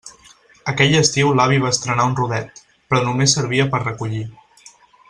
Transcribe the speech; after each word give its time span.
Aquell 0.71 0.95
estiu 0.99 1.29
l'avi 1.41 1.59
va 1.65 1.73
estrenar 1.77 2.09
un 2.13 2.17
rodet, 2.23 2.65
però 2.89 3.05
només 3.11 3.39
servia 3.41 3.71
per 3.75 3.83
a 3.85 3.85
recollir. 3.89 4.27